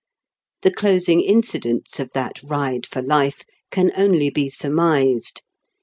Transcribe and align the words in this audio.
Tbe 0.63 0.73
closing 0.73 1.21
incidents 1.21 1.99
of 1.99 2.11
tbat 2.13 2.41
ride 2.49 2.87
for 2.87 3.03
life 3.03 3.43
can 3.69 3.91
only 3.95 4.31
be 4.31 4.49
surmised. 4.49 5.43